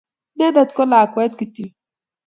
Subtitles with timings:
[0.35, 1.65] Inendet ko lakwet kityo.